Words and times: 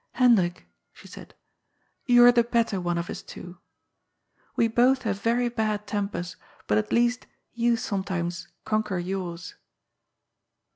"Hendrik," 0.23 0.65
she 0.91 1.07
said," 1.07 1.35
you 2.07 2.25
are 2.25 2.31
the 2.31 2.43
better 2.43 2.81
one 2.81 2.97
of 2.97 3.07
us 3.07 3.21
two. 3.21 3.59
We 4.55 4.67
both 4.67 5.03
have 5.03 5.21
very 5.21 5.47
bad 5.47 5.85
tempers, 5.85 6.37
but, 6.65 6.79
at 6.79 6.91
least, 6.91 7.27
you 7.53 7.77
sometimes 7.77 8.47
conquer 8.65 8.97
yours." 8.97 9.53